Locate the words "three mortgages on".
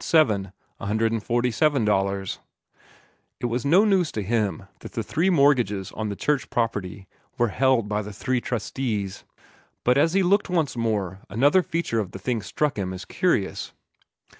5.02-6.08